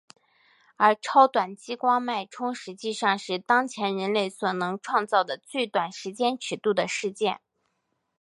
[0.77, 7.39] 而超短激光脉冲实际上是当前人类所能创造的最短时间尺度的事件。